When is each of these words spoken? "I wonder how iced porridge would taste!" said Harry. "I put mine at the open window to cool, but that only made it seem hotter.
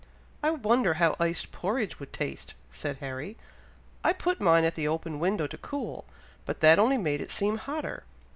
"I 0.41 0.49
wonder 0.49 0.95
how 0.95 1.15
iced 1.19 1.51
porridge 1.51 1.99
would 1.99 2.11
taste!" 2.11 2.55
said 2.71 2.97
Harry. 3.01 3.37
"I 4.03 4.13
put 4.13 4.41
mine 4.41 4.63
at 4.65 4.73
the 4.73 4.87
open 4.87 5.19
window 5.19 5.45
to 5.45 5.59
cool, 5.59 6.05
but 6.43 6.59
that 6.61 6.79
only 6.79 6.97
made 6.97 7.21
it 7.21 7.29
seem 7.29 7.57
hotter. 7.57 8.03